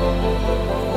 [0.00, 0.89] Música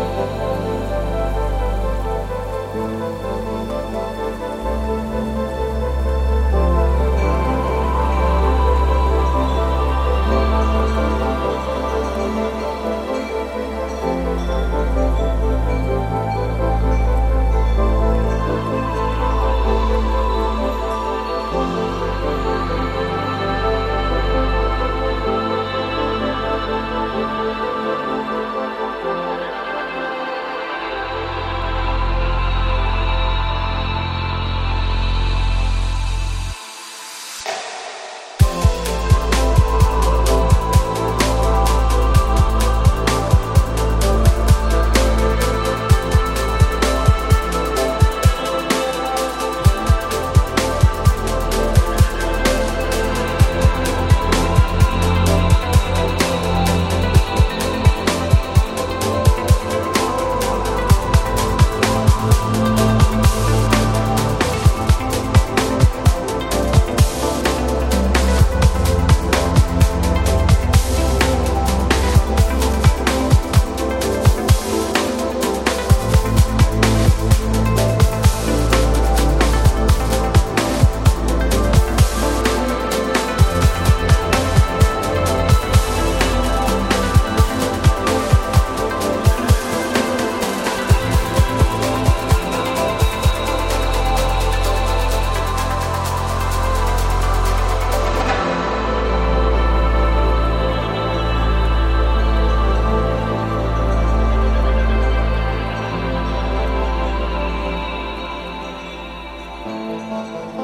[110.24, 110.63] Lord.